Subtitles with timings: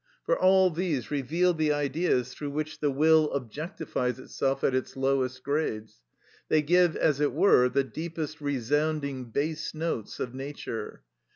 [0.25, 5.43] For all these reveal the Ideas through which the will objectifies itself at its lowest
[5.43, 6.01] grades,
[6.49, 11.03] they give, as it were, the deepest resounding bass notes of nature.